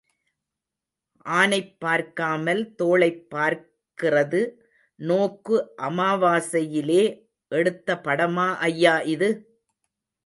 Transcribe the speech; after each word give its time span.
ஆனைப் 1.25 1.79
பார்க்காமல், 1.79 2.75
தோளைப் 2.75 3.27
பார்க்கிறது 3.31 4.41
நோக்கு 4.99 5.55
அமாவாசையிலே 5.81 7.03
எடுத்த 7.51 8.01
படமா 8.03 8.47
ஐயா 8.63 8.95
இது? 9.13 9.29